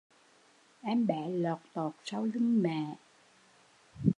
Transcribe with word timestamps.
Em 0.91 0.99
bé 1.07 1.19
lọt 1.43 1.61
tọt 1.73 1.93
sau 2.05 2.23
lưng 2.33 2.63
mẹ 2.63 2.95